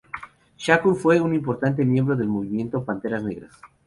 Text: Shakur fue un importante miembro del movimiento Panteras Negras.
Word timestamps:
Shakur 0.57 0.95
fue 0.95 1.19
un 1.21 1.35
importante 1.35 1.85
miembro 1.85 2.15
del 2.15 2.27
movimiento 2.27 2.83
Panteras 2.83 3.21
Negras. 3.21 3.53